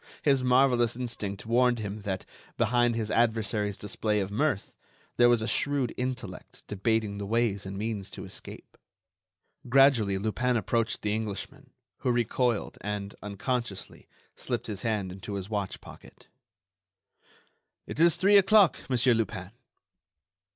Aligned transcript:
His 0.23 0.43
marvellous 0.43 0.95
instinct 0.95 1.45
warned 1.45 1.77
him 1.77 2.01
that, 2.01 2.25
behind 2.57 2.95
his 2.95 3.11
adversary's 3.11 3.77
display 3.77 4.19
of 4.19 4.31
mirth, 4.31 4.73
there 5.17 5.29
was 5.29 5.43
a 5.43 5.47
shrewd 5.47 5.93
intellect 5.95 6.63
debating 6.65 7.19
the 7.19 7.25
ways 7.27 7.67
and 7.67 7.77
means 7.77 8.09
to 8.09 8.25
escape. 8.25 8.79
Gradually 9.69 10.17
Lupin 10.17 10.57
approached 10.57 11.03
the 11.03 11.13
Englishman, 11.13 11.69
who 11.97 12.11
recoiled, 12.11 12.79
and, 12.81 13.13
unconsciously, 13.21 14.07
slipped 14.35 14.65
his 14.65 14.81
hand 14.81 15.11
into 15.11 15.35
his 15.35 15.51
watch 15.51 15.79
pocket. 15.81 16.27
"It 17.85 17.99
is 17.99 18.15
three 18.15 18.37
o'clock, 18.37 18.77
Monsieur 18.89 19.13
Lupin." 19.13 19.51